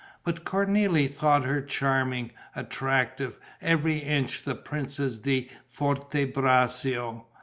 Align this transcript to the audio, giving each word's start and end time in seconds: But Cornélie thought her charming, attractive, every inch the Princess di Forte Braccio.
But 0.23 0.43
Cornélie 0.43 1.13
thought 1.13 1.43
her 1.45 1.61
charming, 1.61 2.31
attractive, 2.55 3.37
every 3.61 3.97
inch 3.99 4.43
the 4.43 4.55
Princess 4.55 5.19
di 5.19 5.51
Forte 5.67 6.25
Braccio. 6.25 7.27